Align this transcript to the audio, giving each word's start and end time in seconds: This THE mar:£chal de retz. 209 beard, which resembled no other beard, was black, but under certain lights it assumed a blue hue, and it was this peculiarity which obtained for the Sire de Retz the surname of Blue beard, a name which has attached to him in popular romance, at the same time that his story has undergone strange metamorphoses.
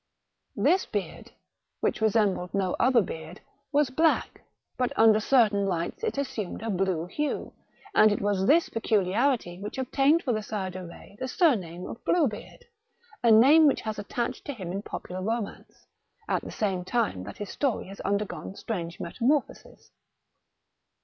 This 0.55 0.87
THE 0.87 0.97
mar:£chal 0.97 1.03
de 1.03 1.09
retz. 1.11 1.29
209 1.29 1.29
beard, 1.29 1.31
which 1.83 2.01
resembled 2.01 2.53
no 2.55 2.75
other 2.79 3.01
beard, 3.03 3.41
was 3.71 3.91
black, 3.91 4.41
but 4.75 4.91
under 4.97 5.19
certain 5.19 5.67
lights 5.67 6.03
it 6.03 6.17
assumed 6.17 6.63
a 6.63 6.71
blue 6.71 7.05
hue, 7.05 7.53
and 7.93 8.11
it 8.11 8.19
was 8.19 8.47
this 8.47 8.67
peculiarity 8.69 9.59
which 9.61 9.77
obtained 9.77 10.23
for 10.23 10.33
the 10.33 10.41
Sire 10.41 10.71
de 10.71 10.83
Retz 10.87 11.19
the 11.19 11.27
surname 11.27 11.85
of 11.85 12.03
Blue 12.03 12.27
beard, 12.27 12.65
a 13.21 13.29
name 13.29 13.67
which 13.67 13.81
has 13.81 13.99
attached 13.99 14.43
to 14.45 14.53
him 14.53 14.71
in 14.71 14.81
popular 14.81 15.21
romance, 15.21 15.85
at 16.27 16.41
the 16.41 16.49
same 16.49 16.83
time 16.83 17.21
that 17.25 17.37
his 17.37 17.51
story 17.51 17.85
has 17.87 17.99
undergone 17.99 18.55
strange 18.55 18.99
metamorphoses. 18.99 19.91